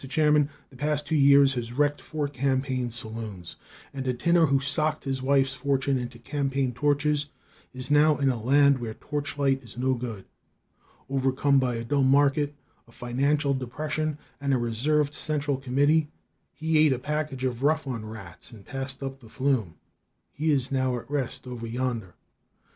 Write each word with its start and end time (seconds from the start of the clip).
Chairman, 0.09 0.49
the 0.71 0.75
past 0.75 1.05
two 1.05 1.15
years 1.15 1.53
has 1.53 1.73
wrecked 1.73 2.01
four 2.01 2.27
campaign 2.27 2.89
saloons, 2.89 3.55
and 3.93 4.07
a 4.07 4.15
tinner 4.15 4.47
who 4.47 4.59
socked 4.59 5.03
his 5.03 5.21
wife's 5.21 5.53
fortune 5.53 5.99
into 5.99 6.17
campaign 6.17 6.73
torches 6.73 7.29
is 7.71 7.91
now 7.91 8.17
in 8.17 8.27
a 8.27 8.41
land 8.43 8.79
where 8.79 8.95
torchlights 8.95 9.63
is 9.63 9.77
no 9.77 9.93
good. 9.93 10.25
Overcome 11.07 11.59
by 11.59 11.75
a 11.75 11.83
dull 11.83 12.01
market, 12.01 12.55
a 12.87 12.91
financial 12.91 13.53
depression 13.53 14.17
and 14.39 14.55
a 14.55 14.57
reserved 14.57 15.13
central 15.13 15.57
committee, 15.57 16.09
he 16.51 16.79
ate 16.79 16.93
a 16.93 16.97
package 16.97 17.43
of 17.43 17.61
Rough 17.61 17.85
on 17.85 18.03
Rats, 18.03 18.51
and 18.51 18.65
passed 18.65 19.03
up 19.03 19.19
the 19.19 19.29
flume. 19.29 19.75
He 20.31 20.49
is 20.49 20.71
now 20.71 20.97
at 20.97 21.11
rest 21.11 21.45
over 21.45 21.67
yonder. 21.67 22.15